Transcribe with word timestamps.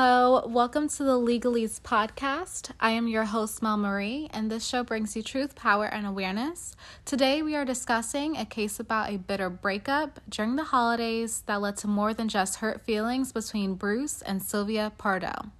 Hello, 0.00 0.46
welcome 0.46 0.88
to 0.90 1.02
the 1.02 1.18
Legalese 1.18 1.80
podcast. 1.80 2.70
I 2.78 2.90
am 2.90 3.08
your 3.08 3.24
host, 3.24 3.60
Mel 3.62 3.76
Marie, 3.76 4.30
and 4.32 4.48
this 4.48 4.64
show 4.64 4.84
brings 4.84 5.16
you 5.16 5.24
truth, 5.24 5.56
power, 5.56 5.86
and 5.86 6.06
awareness. 6.06 6.76
Today, 7.04 7.42
we 7.42 7.56
are 7.56 7.64
discussing 7.64 8.36
a 8.36 8.44
case 8.44 8.78
about 8.78 9.10
a 9.10 9.16
bitter 9.16 9.50
breakup 9.50 10.20
during 10.28 10.54
the 10.54 10.62
holidays 10.62 11.42
that 11.46 11.60
led 11.60 11.78
to 11.78 11.88
more 11.88 12.14
than 12.14 12.28
just 12.28 12.60
hurt 12.60 12.82
feelings 12.82 13.32
between 13.32 13.74
Bruce 13.74 14.22
and 14.22 14.40
Sylvia 14.40 14.92
Pardo. 14.98 15.50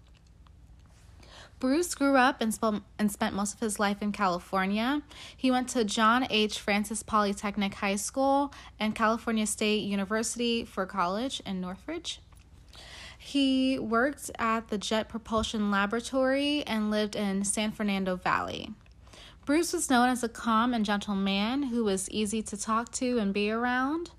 Bruce 1.58 1.96
grew 1.96 2.16
up 2.16 2.40
and, 2.40 2.54
sp- 2.54 2.86
and 2.96 3.10
spent 3.10 3.34
most 3.34 3.54
of 3.54 3.60
his 3.60 3.80
life 3.80 4.00
in 4.00 4.12
California. 4.12 5.02
He 5.36 5.50
went 5.50 5.68
to 5.70 5.82
John 5.82 6.28
H. 6.30 6.60
Francis 6.60 7.02
Polytechnic 7.02 7.74
High 7.74 7.96
School 7.96 8.54
and 8.78 8.94
California 8.94 9.48
State 9.48 9.82
University 9.82 10.64
for 10.64 10.86
college 10.86 11.42
in 11.44 11.60
Northridge. 11.60 12.20
He 13.28 13.78
worked 13.78 14.30
at 14.38 14.68
the 14.68 14.78
Jet 14.78 15.10
Propulsion 15.10 15.70
Laboratory 15.70 16.62
and 16.66 16.90
lived 16.90 17.14
in 17.14 17.44
San 17.44 17.72
Fernando 17.72 18.16
Valley. 18.16 18.70
Bruce 19.44 19.74
was 19.74 19.90
known 19.90 20.08
as 20.08 20.22
a 20.22 20.30
calm 20.30 20.72
and 20.72 20.82
gentle 20.82 21.14
man 21.14 21.64
who 21.64 21.84
was 21.84 22.08
easy 22.08 22.40
to 22.44 22.56
talk 22.56 22.90
to 22.92 23.18
and 23.18 23.34
be 23.34 23.50
around. 23.50 24.12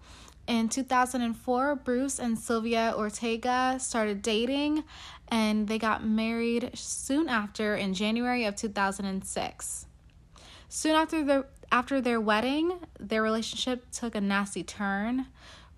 In 0.45 0.69
2004, 0.69 1.75
Bruce 1.77 2.19
and 2.19 2.37
Sylvia 2.37 2.93
Ortega 2.95 3.77
started 3.79 4.21
dating 4.21 4.83
and 5.27 5.67
they 5.67 5.79
got 5.79 6.05
married 6.05 6.69
soon 6.75 7.27
after 7.27 7.75
in 7.75 7.95
January 7.95 8.45
of 8.45 8.55
2006. 8.55 9.87
Soon 10.67 10.95
after 10.95 11.23
their 11.23 11.45
after 11.71 11.99
their 11.99 12.21
wedding, 12.21 12.79
their 12.99 13.23
relationship 13.23 13.89
took 13.91 14.13
a 14.13 14.21
nasty 14.21 14.63
turn. 14.63 15.25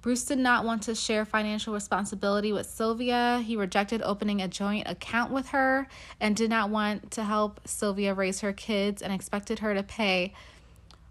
Bruce 0.01 0.23
did 0.23 0.39
not 0.39 0.65
want 0.65 0.81
to 0.83 0.95
share 0.95 1.25
financial 1.25 1.75
responsibility 1.75 2.51
with 2.51 2.65
Sylvia. 2.65 3.43
He 3.45 3.55
rejected 3.55 4.01
opening 4.01 4.41
a 4.41 4.47
joint 4.47 4.87
account 4.87 5.31
with 5.31 5.49
her 5.49 5.87
and 6.19 6.35
did 6.35 6.49
not 6.49 6.71
want 6.71 7.11
to 7.11 7.23
help 7.23 7.61
Sylvia 7.65 8.15
raise 8.15 8.39
her 8.39 8.51
kids 8.51 9.03
and 9.03 9.13
expected 9.13 9.59
her 9.59 9.75
to 9.75 9.83
pay 9.83 10.33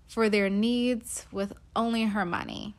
for 0.09 0.28
their 0.28 0.50
needs 0.50 1.27
with 1.31 1.53
only 1.77 2.06
her 2.06 2.25
money. 2.25 2.75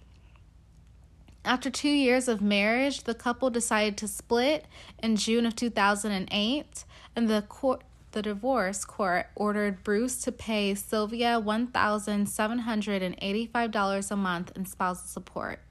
After 1.46 1.70
two 1.70 1.90
years 1.90 2.28
of 2.28 2.42
marriage, 2.42 3.06
the 3.06 3.16
couple 3.16 3.50
decided 3.50 3.96
to 3.98 4.08
split 4.08 4.66
in 5.02 5.16
June 5.16 5.46
of 5.46 5.56
2008, 5.56 6.86
and 7.16 7.30
the 7.30 7.44
court 7.44 7.84
the 8.12 8.22
divorce 8.22 8.84
court 8.84 9.28
ordered 9.36 9.86
Bruce 9.86 10.22
to 10.24 10.34
pay 10.34 10.76
Sylvia 10.76 11.42
$1,785 11.42 14.12
a 14.12 14.16
month 14.18 14.52
in 14.54 14.66
spousal 14.66 15.08
support. 15.08 15.62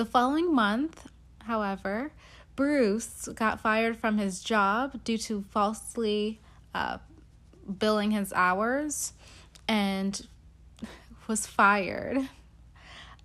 The 0.00 0.06
following 0.06 0.54
month, 0.54 1.10
however, 1.40 2.12
Bruce 2.56 3.28
got 3.34 3.60
fired 3.60 3.98
from 3.98 4.16
his 4.16 4.40
job 4.42 5.04
due 5.04 5.18
to 5.18 5.42
falsely 5.50 6.40
uh, 6.74 6.96
billing 7.78 8.10
his 8.10 8.32
hours 8.32 9.12
and 9.68 10.26
was 11.26 11.46
fired. 11.46 12.30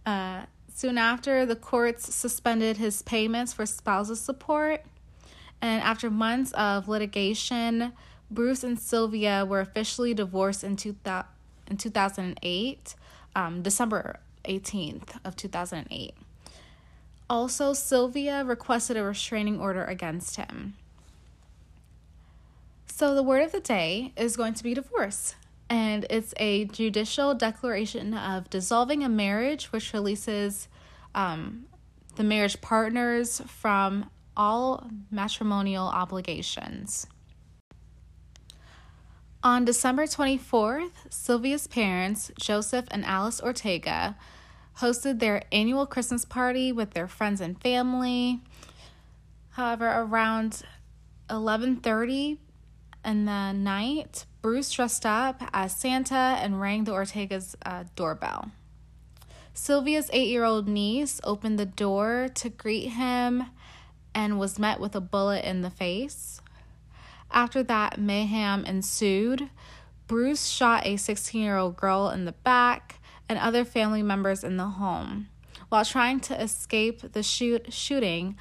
Uh, 0.05 0.47
soon 0.73 0.97
after, 0.97 1.45
the 1.45 1.55
courts 1.55 2.13
suspended 2.13 2.75
his 2.75 3.01
payments 3.03 3.53
for 3.53 3.65
spousal 3.65 4.17
support. 4.17 4.83
And 5.61 5.81
after 5.81 6.09
months 6.09 6.51
of 6.51 6.89
litigation, 6.89 7.93
Bruce 8.29 8.65
and 8.65 8.77
Sylvia 8.77 9.45
were 9.45 9.61
officially 9.61 10.13
divorced 10.13 10.61
in, 10.65 10.75
two 10.75 10.97
th- 11.05 11.23
in 11.71 11.77
2008, 11.77 12.95
um, 13.33 13.61
December 13.61 14.19
18th 14.43 15.17
of 15.23 15.37
2008. 15.37 16.15
Also, 17.29 17.73
Sylvia 17.73 18.43
requested 18.43 18.97
a 18.97 19.03
restraining 19.03 19.59
order 19.59 19.83
against 19.83 20.35
him. 20.35 20.75
So, 22.85 23.15
the 23.15 23.23
word 23.23 23.43
of 23.43 23.51
the 23.51 23.59
day 23.59 24.13
is 24.16 24.38
going 24.38 24.53
to 24.53 24.63
be 24.63 24.73
divorce, 24.73 25.35
and 25.69 26.05
it's 26.09 26.33
a 26.38 26.66
judicial 26.66 27.33
declaration 27.33 28.13
of 28.13 28.50
dissolving 28.50 29.03
a 29.03 29.09
marriage, 29.09 29.72
which 29.72 29.91
releases 29.91 30.67
um, 31.16 31.66
the 32.16 32.23
marriage 32.23 32.61
partners 32.61 33.41
from 33.47 34.09
all 34.38 34.88
matrimonial 35.09 35.88
obligations. 35.88 37.07
On 39.44 39.63
December 39.66 40.05
24th, 40.05 40.91
Sylvia's 41.09 41.67
parents, 41.67 42.31
Joseph 42.39 42.85
and 42.89 43.05
Alice 43.05 43.41
Ortega, 43.41 44.16
hosted 44.80 45.19
their 45.19 45.44
annual 45.52 45.86
Christmas 45.86 46.25
party 46.25 46.72
with 46.72 46.91
their 46.91 47.08
friends 47.08 47.41
and 47.41 47.59
family. 47.62 48.41
However, 49.52 49.88
around 49.88 50.63
11:30 51.30 52.38
in 53.03 53.25
the 53.25 53.52
night, 53.53 54.25
Bruce 54.41 54.72
dressed 54.72 55.06
up 55.06 55.41
as 55.53 55.75
Santa 55.75 56.38
and 56.40 56.59
rang 56.59 56.84
the 56.84 56.91
Ortega's 56.91 57.56
uh, 57.66 57.86
doorbell. 57.96 58.52
Sylvia's 59.53 60.09
eight 60.12 60.28
year 60.28 60.44
old 60.44 60.68
niece 60.68 61.22
opened 61.24 61.57
the 61.57 61.66
door 61.66 62.28
to 62.36 62.50
greet 62.50 62.90
him 62.90 63.46
and 64.13 64.38
was 64.38 64.59
met 64.59 64.80
with 64.80 64.96
a 64.96 65.02
bullet 65.02 65.46
in 65.46 65.62
the 65.62 65.69
face. 65.69 66.42
After 67.31 67.63
that, 67.63 68.00
mayhem 68.00 68.66
ensued. 68.66 69.50
Bruce 70.07 70.46
shot 70.46 70.86
a 70.86 70.97
16 70.97 71.42
year 71.42 71.57
old 71.57 71.78
girl 71.78 72.09
in 72.09 72.25
the 72.25 72.34
back 72.34 73.00
and 73.28 73.40
other 73.40 73.66
family 73.66 74.03
members 74.03 74.44
in 74.44 74.58
the 74.58 74.66
home. 74.66 75.28
While 75.69 75.86
trying 75.86 76.19
to 76.22 76.41
escape 76.41 77.13
the 77.13 77.24
shoot 77.24 77.74
shooting, 77.74 78.38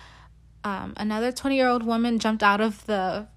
um, 0.62 0.94
another 0.96 1.32
20 1.32 1.56
year 1.56 1.68
old 1.68 1.82
woman 1.82 2.18
jumped 2.18 2.42
out 2.42 2.60
of 2.60 2.84
the 2.86 3.28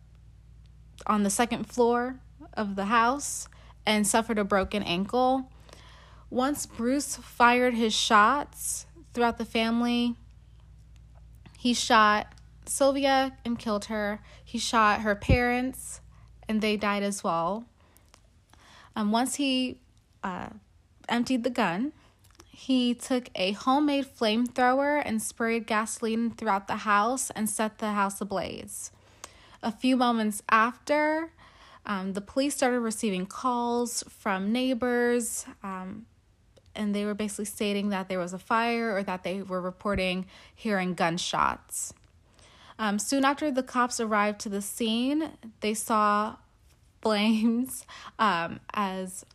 on 1.05 1.23
the 1.23 1.29
second 1.29 1.65
floor 1.65 2.19
of 2.53 2.75
the 2.75 2.85
house 2.85 3.47
and 3.85 4.05
suffered 4.05 4.39
a 4.39 4.43
broken 4.43 4.83
ankle. 4.83 5.51
Once 6.29 6.65
Bruce 6.65 7.15
fired 7.17 7.73
his 7.73 7.93
shots 7.93 8.85
throughout 9.13 9.37
the 9.37 9.45
family, 9.45 10.15
he 11.57 11.73
shot 11.73 12.33
Sylvia 12.65 13.37
and 13.45 13.57
killed 13.57 13.85
her. 13.85 14.21
He 14.43 14.57
shot 14.57 15.01
her 15.01 15.15
parents 15.15 16.01
and 16.47 16.61
they 16.61 16.75
died 16.75 17.03
as 17.03 17.23
well. 17.23 17.65
Um, 18.95 19.11
once 19.11 19.35
he 19.35 19.79
uh, 20.23 20.49
emptied 21.09 21.43
the 21.43 21.49
gun. 21.49 21.93
He 22.49 22.93
took 22.93 23.29
a 23.35 23.51
homemade 23.51 24.07
flamethrower 24.07 25.01
and 25.05 25.21
sprayed 25.21 25.67
gasoline 25.67 26.31
throughout 26.31 26.67
the 26.67 26.77
house 26.77 27.29
and 27.31 27.49
set 27.49 27.77
the 27.77 27.91
house 27.91 28.19
ablaze. 28.19 28.91
A 29.61 29.71
few 29.71 29.95
moments 29.95 30.41
after, 30.49 31.31
um, 31.85 32.13
the 32.13 32.21
police 32.21 32.55
started 32.55 32.79
receiving 32.79 33.25
calls 33.25 34.03
from 34.09 34.51
neighbors, 34.51 35.45
um, 35.63 36.05
and 36.75 36.93
they 36.93 37.05
were 37.05 37.13
basically 37.13 37.45
stating 37.45 37.89
that 37.89 38.09
there 38.09 38.19
was 38.19 38.33
a 38.33 38.39
fire 38.39 38.95
or 38.95 39.03
that 39.03 39.23
they 39.23 39.41
were 39.41 39.61
reporting 39.61 40.25
hearing 40.53 40.93
gunshots. 40.93 41.93
Um, 42.79 42.99
soon 42.99 43.25
after 43.25 43.49
the 43.49 43.63
cops 43.63 43.99
arrived 43.99 44.39
to 44.41 44.49
the 44.49 44.61
scene, 44.61 45.31
they 45.61 45.73
saw 45.73 46.35
flames 47.01 47.85
um, 48.19 48.59
as 48.73 49.25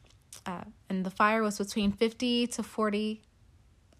uh, 0.44 0.64
and 0.92 1.06
the 1.06 1.10
fire 1.10 1.42
was 1.42 1.58
between 1.58 1.90
50 1.90 2.46
to 2.48 2.62
40 2.62 3.22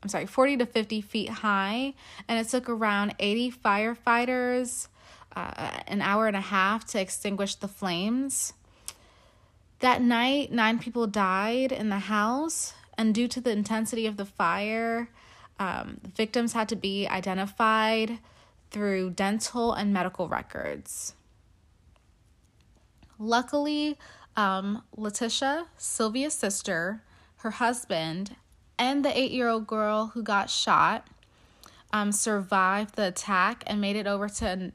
I'm 0.03 0.08
sorry, 0.08 0.26
40 0.26 0.56
to 0.56 0.66
50 0.66 1.00
feet 1.00 1.28
high, 1.28 1.94
and 2.26 2.36
it 2.36 2.48
took 2.48 2.69
around 2.69 3.14
80 3.20 3.53
firefighters 3.53 4.88
uh, 5.36 5.70
an 5.86 6.02
hour 6.02 6.26
and 6.26 6.36
a 6.36 6.41
half 6.41 6.84
to 6.86 7.00
extinguish 7.00 7.54
the 7.54 7.69
flames. 7.69 8.52
That 9.78 10.02
night, 10.02 10.50
nine 10.50 10.81
people 10.81 11.06
died 11.06 11.70
in 11.70 11.88
the 11.88 12.00
house, 12.00 12.75
and 12.98 13.14
due 13.14 13.28
to 13.28 13.41
the 13.41 13.52
intensity 13.52 14.08
of 14.08 14.16
the 14.16 14.25
fire, 14.25 15.08
um, 15.60 15.98
the 16.02 16.08
victims 16.08 16.52
had 16.52 16.69
to 16.70 16.76
be 16.76 17.06
identified 17.06 18.19
through 18.72 19.11
dental 19.11 19.72
and 19.72 19.93
medical 19.93 20.26
records. 20.26 21.14
Luckily, 23.20 23.96
um, 24.37 24.82
Letitia, 24.96 25.67
Sylvia's 25.76 26.34
sister, 26.34 27.02
her 27.38 27.52
husband, 27.52 28.37
and 28.79 29.05
the 29.05 29.17
eight 29.19 29.31
year 29.31 29.49
old 29.49 29.67
girl 29.67 30.12
who 30.14 30.23
got 30.23 30.50
shot 30.50 31.06
um, 31.93 32.12
survived 32.12 32.96
the 32.96 33.08
attack 33.08 33.62
and 33.67 33.81
made 33.81 33.96
it 33.96 34.06
over 34.06 34.29
to 34.29 34.73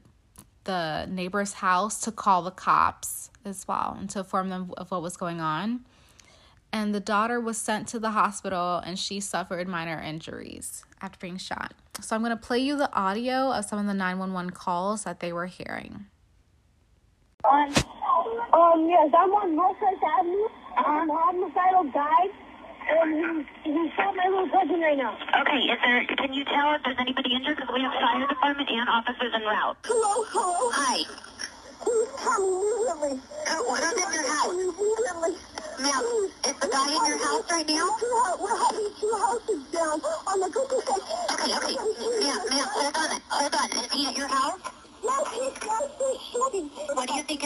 the 0.64 1.06
neighbor's 1.06 1.54
house 1.54 2.00
to 2.02 2.12
call 2.12 2.42
the 2.42 2.50
cops 2.50 3.30
as 3.44 3.66
well 3.66 3.96
and 3.98 4.10
to 4.10 4.20
inform 4.20 4.50
them 4.50 4.72
of 4.76 4.90
what 4.90 5.02
was 5.02 5.16
going 5.16 5.40
on. 5.40 5.80
And 6.72 6.94
the 6.94 7.00
daughter 7.00 7.40
was 7.40 7.56
sent 7.56 7.88
to 7.88 7.98
the 7.98 8.10
hospital 8.10 8.76
and 8.78 8.98
she 8.98 9.20
suffered 9.20 9.66
minor 9.66 10.00
injuries 10.00 10.84
after 11.00 11.18
being 11.18 11.38
shot. 11.38 11.72
So 12.00 12.14
I'm 12.14 12.22
going 12.22 12.30
to 12.30 12.36
play 12.36 12.58
you 12.58 12.76
the 12.76 12.92
audio 12.92 13.50
of 13.52 13.64
some 13.64 13.78
of 13.78 13.86
the 13.86 13.94
911 13.94 14.50
calls 14.50 15.04
that 15.04 15.20
they 15.20 15.32
were 15.32 15.46
hearing. 15.46 16.06
On, 17.44 17.74
um, 18.52 18.88
yes, 18.88 19.10
I'm 19.14 19.30
on 19.34 19.54
Northwest 19.54 20.02
Avenue. 20.02 20.48
I'm 20.76 21.10
a 21.10 21.14
homicidal 21.14 21.84
guy. 21.92 22.22
And 22.88 23.44
he, 23.64 23.70
he 23.72 23.90
shot 23.96 24.16
my 24.16 24.26
little 24.32 24.48
cousin 24.48 24.80
right 24.80 24.96
now. 24.96 25.12
Okay, 25.44 25.60
is 25.68 25.78
there, 25.84 26.04
can 26.16 26.32
you 26.32 26.44
tell 26.44 26.72
if 26.74 26.82
there's 26.84 26.96
anybody 26.98 27.34
injured? 27.36 27.56
Because 27.56 27.68
we 27.74 27.82
have 27.82 27.92
fire 28.00 28.26
department 28.26 28.68
and 28.70 28.88
officers 28.88 29.32
en 29.34 29.42
route. 29.42 29.76
Hello, 29.84 30.24
hello. 30.32 30.70
Hi. 30.72 31.04
Please 31.84 32.08
come 32.16 32.42
immediately. 32.48 33.20
Uh, 33.44 33.60
what 33.68 33.84
is 33.84 33.92
in 33.92 34.08
your 34.08 34.26
house? 34.32 34.52
Immediately. 34.56 35.32
Ma'am, 35.84 36.04
is 36.48 36.56
the 36.58 36.68
guy 36.72 36.88
in 36.96 37.02
your 37.12 37.20
house 37.22 37.44
right 37.52 37.68
now? 37.68 37.86
Two 38.00 38.08
We're 38.40 38.56
having 38.56 38.90
two 38.98 39.14
houses 39.20 39.60
down 39.68 40.00
on 40.26 40.36
the 40.40 40.48
cookie 40.48 40.80
side. 40.88 41.04
Okay, 41.38 41.52
okay. 41.54 41.76
Ma'am, 41.76 42.40
ma'am, 42.50 42.68
hold 42.72 42.96
on, 42.96 43.20
hold 43.28 43.54
on. 43.54 43.68
Is 43.84 43.92
he 43.92 44.06
at 44.08 44.16
your 44.16 44.28
house? 44.32 44.60
Yes, 45.04 45.24
he's 45.36 45.58
got 45.60 45.98
this 45.98 46.18
shooting. 46.32 46.66
What 46.96 47.06
do 47.06 47.14
you 47.14 47.22
think 47.22 47.38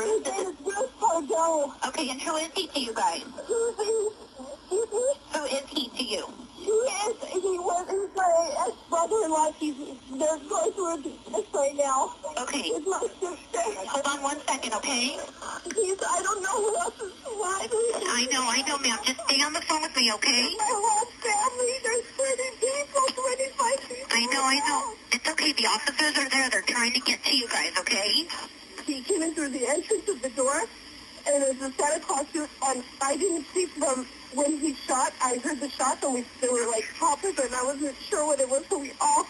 His 0.00 0.56
Bruce? 0.64 0.90
Pardo. 0.98 1.74
Okay, 1.88 2.08
and 2.08 2.20
who 2.22 2.36
is 2.36 2.48
he 2.54 2.66
to 2.68 2.80
you 2.80 2.94
guys? 2.94 3.20
He's, 3.20 3.76
he's, 3.76 4.12
he's, 4.70 4.88
he's 4.88 5.16
Who 5.36 5.44
is 5.44 5.66
he 5.68 5.88
to 5.88 6.04
you? 6.04 6.24
He 6.56 6.70
is, 6.70 7.16
he 7.28 7.58
was, 7.58 7.84
he's 7.90 8.16
my 8.16 8.32
ex-brother-in-law. 8.64 9.52
He's, 9.58 9.76
they're 10.16 10.38
going 10.48 10.72
through 10.72 11.02
this 11.02 11.46
right 11.52 11.76
now. 11.76 12.14
Okay. 12.40 12.70
With 12.72 12.86
my 12.86 13.04
sister. 13.20 13.60
Hold 13.92 14.06
on 14.06 14.22
one 14.22 14.40
second, 14.48 14.72
okay? 14.74 15.18
He's, 15.76 15.98
I 16.00 16.22
don't 16.22 16.40
know 16.40 16.56
who 16.56 16.76
else 16.78 17.00
is 17.02 17.12
surviving. 17.20 17.84
I 18.08 18.26
know, 18.32 18.48
I 18.48 18.62
know, 18.66 18.78
ma'am. 18.78 18.98
Just 19.04 19.20
stay 19.28 19.42
on 19.42 19.52
the 19.52 19.60
phone 19.62 19.82
with 19.82 19.96
me, 19.96 20.12
okay? 20.14 20.54
My 20.56 20.72
whole 20.72 21.06
family, 21.20 21.72
there's 21.84 22.06
30 22.16 22.42
people, 22.62 23.04
25 23.12 23.88
people. 23.88 24.08
I 24.08 24.24
know, 24.32 24.44
I 24.46 24.58
know. 24.64 24.94
It's 25.12 25.28
okay. 25.28 25.52
The 25.52 25.66
officers 25.66 26.16
are 26.16 26.30
there. 26.30 26.48
They're 26.48 26.62
trying 26.62 26.92
to 26.92 27.00
get 27.00 27.22
to 27.24 27.36
you 27.36 27.48
guys, 27.48 27.76
okay? 27.80 28.24
He 28.86 29.00
came 29.02 29.22
in 29.22 29.34
through 29.34 29.50
the 29.50 29.66
entrance 29.68 30.08
of 30.08 30.20
the 30.22 30.30
door, 30.30 30.58
and 31.26 31.42
there's 31.42 31.60
a 31.62 31.72
Santa 31.72 32.00
Claus 32.00 32.26
suit, 32.32 32.50
and 32.66 32.82
I 33.00 33.16
didn't 33.16 33.46
see 33.54 33.66
from 33.66 34.06
when 34.34 34.58
he 34.58 34.74
shot. 34.74 35.12
I 35.22 35.38
heard 35.38 35.60
the 35.60 35.68
shots, 35.68 36.02
and 36.04 36.14
we, 36.14 36.24
they 36.40 36.48
were 36.48 36.66
like 36.70 36.84
poppers, 36.98 37.38
and 37.38 37.54
I 37.54 37.62
wasn't 37.62 37.96
sure 38.10 38.26
what 38.26 38.40
it 38.40 38.48
was, 38.48 38.64
so 38.68 38.78
we 38.78 38.92
all, 39.00 39.26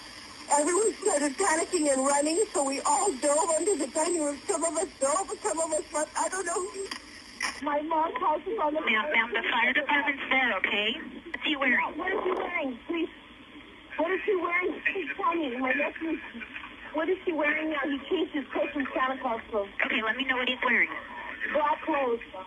everyone 0.50 0.94
started 1.02 1.37
panicking 1.37 1.93
and 1.93 2.06
running, 2.06 2.43
so 2.54 2.64
we 2.64 2.81
all 2.81 3.12
dove 3.20 3.50
under 3.56 3.76
the 3.76 3.87
dining 3.88 4.25
room. 4.25 4.38
Some 4.49 4.64
of 4.64 4.76
us 4.76 4.88
dove, 5.00 5.31
some 5.43 5.60
of 5.60 5.72
us 5.72 5.84
left. 5.93 6.10
I 6.19 6.28
don't 6.28 6.46
know. 6.46 6.66
My 7.62 7.82
mom's 7.82 8.16
house 8.19 8.40
is 8.46 8.58
on 8.58 8.75
the 8.75 8.81
Ma'am, 8.81 9.06
ma'am, 9.12 9.31
the 9.34 9.43
fire 9.50 9.72
department's 9.72 10.22
there, 10.31 10.56
okay? 10.58 10.96
What's 11.31 11.44
he 11.44 11.56
wearing? 11.56 11.99
What 11.99 12.12
is 12.12 12.25
he 12.25 12.32
wearing? 12.32 12.78
Please. 12.88 13.08
What 13.99 14.10
is 14.12 14.20
he 14.25 14.37
wearing? 14.37 14.81
Please 14.93 15.08
tell 15.16 15.34
me. 15.34 15.56
My 15.58 15.72
nephew. 15.72 16.19
What 16.94 17.09
is 17.09 17.17
he 17.25 17.33
wearing 17.33 17.71
now? 17.71 17.79
He 17.85 17.99
changed 18.11 18.33
his 18.35 18.44
clothes 18.53 18.69
from 18.73 18.87
Santa 18.94 19.21
Claus 19.23 19.41
clothes. 19.50 19.69
Okay, 19.87 20.03
let 20.05 20.17
me 20.17 20.25
know 20.27 20.37
what 20.37 20.49
he's 20.49 20.59
wearing. 20.65 20.89
Black 21.53 21.83
clothes. 21.85 22.21
All 22.35 22.44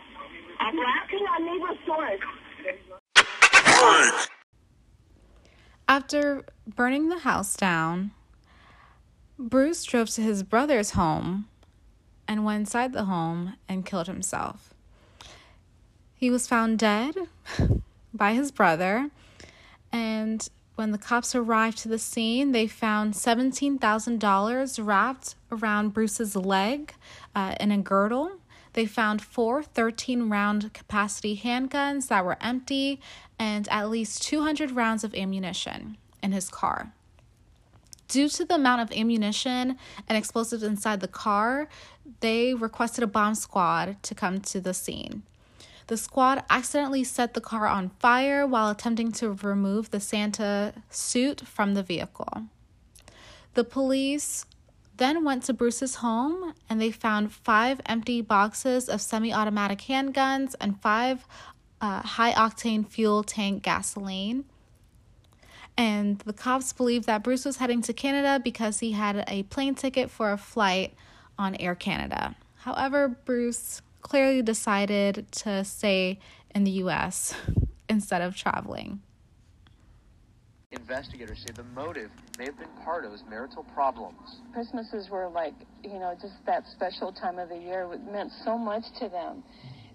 He's 0.71 0.75
black? 0.75 1.09
knocking 1.11 1.25
on 1.27 1.45
neighbor's 1.45 1.77
doors. 1.85 2.19
After 5.87 6.45
burning 6.67 7.09
the 7.09 7.19
house 7.19 7.55
down, 7.55 8.11
Bruce 9.37 9.83
drove 9.83 10.09
to 10.11 10.21
his 10.21 10.43
brother's 10.43 10.91
home 10.91 11.47
and 12.27 12.45
went 12.45 12.61
inside 12.61 12.93
the 12.93 13.05
home 13.05 13.55
and 13.67 13.85
killed 13.85 14.07
himself. 14.07 14.73
He 16.15 16.29
was 16.29 16.47
found 16.47 16.79
dead 16.79 17.15
by 18.13 18.33
his 18.33 18.51
brother, 18.51 19.09
and 19.91 20.47
when 20.75 20.91
the 20.91 20.97
cops 20.97 21.33
arrived 21.33 21.77
to 21.79 21.87
the 21.87 21.99
scene, 21.99 22.51
they 22.51 22.67
found 22.67 23.13
$17,000 23.13 24.85
wrapped 24.85 25.35
around 25.51 25.93
Bruce's 25.93 26.35
leg 26.35 26.93
uh, 27.33 27.55
in 27.59 27.71
a 27.71 27.77
girdle. 27.77 28.31
They 28.73 28.85
found 28.85 29.21
four 29.21 29.63
13 29.63 30.29
round 30.29 30.73
capacity 30.73 31.37
handguns 31.37 32.09
that 32.09 32.25
were 32.25 32.37
empty 32.41 32.99
and 33.39 33.67
at 33.69 33.89
least 33.89 34.21
200 34.23 34.71
rounds 34.71 35.05
of 35.05 35.15
ammunition 35.15 35.97
in 36.21 36.33
his 36.33 36.49
car. 36.49 36.91
Due 38.07 38.29
to 38.29 38.45
the 38.45 38.55
amount 38.55 38.81
of 38.81 38.91
ammunition 38.91 39.77
and 40.07 40.17
explosives 40.17 40.61
inside 40.61 40.99
the 40.99 41.07
car, 41.07 41.67
they 42.19 42.53
requested 42.53 43.03
a 43.03 43.07
bomb 43.07 43.33
squad 43.33 44.01
to 44.03 44.13
come 44.13 44.39
to 44.41 44.59
the 44.59 44.73
scene. 44.73 45.23
The 45.87 45.97
squad 45.97 46.43
accidentally 46.49 47.03
set 47.03 47.33
the 47.33 47.41
car 47.41 47.67
on 47.67 47.89
fire 47.99 48.47
while 48.47 48.71
attempting 48.71 49.11
to 49.13 49.31
remove 49.31 49.91
the 49.91 49.99
Santa 49.99 50.73
suit 50.89 51.41
from 51.41 51.75
the 51.75 51.83
vehicle. 51.83 52.43
The 53.53 53.63
police 53.63 54.45
then 54.97 55.23
went 55.23 55.43
to 55.43 55.53
Bruce's 55.53 55.95
home 55.95 56.53
and 56.69 56.81
they 56.81 56.91
found 56.91 57.31
five 57.31 57.81
empty 57.85 58.21
boxes 58.21 58.89
of 58.89 59.01
semi 59.01 59.33
automatic 59.33 59.79
handguns 59.79 60.55
and 60.59 60.81
five 60.81 61.25
uh, 61.81 62.01
high 62.01 62.31
octane 62.33 62.87
fuel 62.87 63.23
tank 63.23 63.61
gasoline. 63.61 64.45
And 65.77 66.19
the 66.19 66.33
cops 66.33 66.71
believed 66.71 67.05
that 67.05 67.23
Bruce 67.23 67.45
was 67.45 67.57
heading 67.57 67.81
to 67.83 67.93
Canada 67.93 68.41
because 68.41 68.79
he 68.79 68.93
had 68.93 69.25
a 69.27 69.43
plane 69.43 69.75
ticket 69.75 70.09
for 70.09 70.31
a 70.31 70.37
flight 70.37 70.93
on 71.37 71.55
Air 71.55 71.75
Canada. 71.75 72.35
However, 72.55 73.09
Bruce 73.09 73.81
clearly 74.05 74.43
decided 74.43 75.25
to 75.31 75.63
stay 75.65 76.19
in 76.53 76.63
the 76.63 76.71
US 76.83 77.33
instead 77.89 78.21
of 78.21 78.35
traveling. 78.35 79.01
Investigators 80.71 81.39
say 81.39 81.53
the 81.55 81.63
motive 81.63 82.11
may 82.37 82.45
have 82.45 82.59
been 82.59 82.69
Pardo's 82.83 83.23
marital 83.27 83.63
problems. 83.73 84.41
Christmases 84.53 85.09
were 85.09 85.27
like, 85.27 85.55
you 85.83 85.97
know, 85.97 86.15
just 86.21 86.35
that 86.45 86.67
special 86.67 87.11
time 87.11 87.39
of 87.39 87.49
the 87.49 87.57
year. 87.57 87.91
It 87.91 88.01
meant 88.11 88.31
so 88.43 88.59
much 88.59 88.83
to 88.99 89.09
them. 89.09 89.43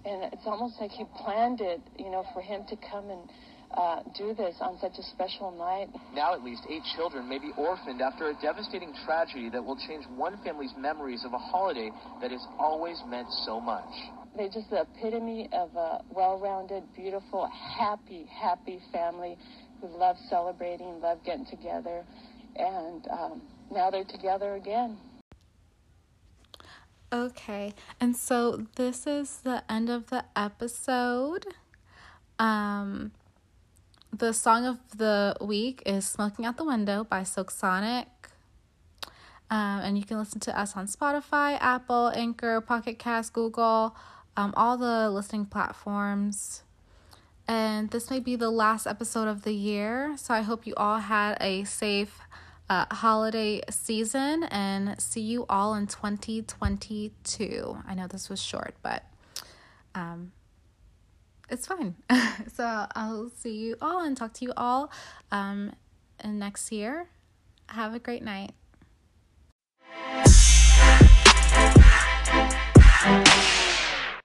And 0.04 0.32
it's 0.32 0.46
almost 0.46 0.80
like 0.80 0.90
he 0.90 1.04
planned 1.22 1.60
it, 1.60 1.80
you 1.96 2.10
know, 2.10 2.24
for 2.34 2.40
him 2.40 2.62
to 2.68 2.76
come 2.90 3.10
and 3.10 3.30
uh, 3.76 4.02
do 4.16 4.34
this 4.34 4.56
on 4.60 4.78
such 4.80 4.98
a 4.98 5.02
special 5.14 5.52
night. 5.52 5.88
Now, 6.14 6.34
at 6.34 6.42
least 6.42 6.62
eight 6.68 6.82
children 6.96 7.28
may 7.28 7.38
be 7.38 7.52
orphaned 7.56 8.00
after 8.00 8.28
a 8.28 8.34
devastating 8.40 8.92
tragedy 9.04 9.48
that 9.50 9.64
will 9.64 9.78
change 9.86 10.04
one 10.16 10.38
family's 10.44 10.72
memories 10.76 11.24
of 11.24 11.32
a 11.32 11.38
holiday 11.38 11.90
that 12.20 12.30
has 12.30 12.44
always 12.58 13.00
meant 13.06 13.28
so 13.46 13.60
much. 13.60 13.88
They're 14.36 14.48
just 14.48 14.70
the 14.70 14.82
epitome 14.82 15.48
of 15.52 15.74
a 15.76 16.02
well-rounded, 16.10 16.84
beautiful, 16.94 17.48
happy, 17.78 18.26
happy 18.30 18.80
family 18.92 19.36
who 19.80 19.88
love 19.88 20.16
celebrating, 20.28 21.00
love 21.00 21.18
getting 21.24 21.46
together, 21.46 22.04
and 22.56 23.06
um, 23.08 23.42
now 23.70 23.90
they're 23.90 24.04
together 24.04 24.54
again. 24.54 24.98
Okay, 27.12 27.74
and 28.00 28.16
so 28.16 28.66
this 28.76 29.04
is 29.04 29.40
the 29.42 29.64
end 29.68 29.90
of 29.90 30.10
the 30.10 30.24
episode. 30.36 31.44
Um, 32.38 33.10
the 34.12 34.32
song 34.32 34.66
of 34.66 34.78
the 34.96 35.36
week 35.40 35.82
is 35.86 36.06
Smoking 36.06 36.44
Out 36.44 36.56
the 36.56 36.64
Window 36.64 37.04
by 37.04 37.22
Silk 37.22 37.50
Sonic. 37.50 38.08
Um, 39.50 39.80
and 39.80 39.98
you 39.98 40.04
can 40.04 40.18
listen 40.18 40.40
to 40.40 40.58
us 40.58 40.76
on 40.76 40.86
Spotify, 40.86 41.58
Apple, 41.60 42.12
Anchor, 42.14 42.60
Pocket 42.60 42.98
Cast, 42.98 43.32
Google, 43.32 43.96
um, 44.36 44.52
all 44.56 44.76
the 44.76 45.10
listening 45.10 45.46
platforms. 45.46 46.62
And 47.48 47.90
this 47.90 48.10
may 48.10 48.20
be 48.20 48.36
the 48.36 48.50
last 48.50 48.86
episode 48.86 49.26
of 49.26 49.42
the 49.42 49.52
year. 49.52 50.14
So 50.16 50.34
I 50.34 50.42
hope 50.42 50.66
you 50.66 50.74
all 50.76 50.98
had 50.98 51.36
a 51.40 51.64
safe 51.64 52.20
uh, 52.68 52.86
holiday 52.92 53.60
season 53.70 54.44
and 54.44 55.00
see 55.00 55.20
you 55.20 55.46
all 55.48 55.74
in 55.74 55.88
2022. 55.88 57.78
I 57.86 57.94
know 57.94 58.06
this 58.06 58.28
was 58.28 58.40
short, 58.40 58.74
but 58.82 59.04
um, 59.94 60.30
it's 61.50 61.66
fine. 61.66 61.96
so 62.54 62.86
I'll 62.94 63.30
see 63.30 63.56
you 63.56 63.76
all 63.80 64.02
and 64.02 64.16
talk 64.16 64.32
to 64.34 64.44
you 64.44 64.52
all 64.56 64.90
um, 65.30 65.72
next 66.24 66.72
year. 66.72 67.08
Have 67.68 67.94
a 67.94 67.98
great 67.98 68.22
night. 68.22 68.52